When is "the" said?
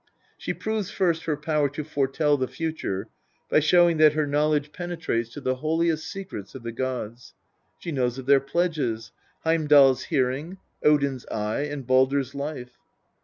2.35-2.47, 5.41-5.57, 6.63-6.71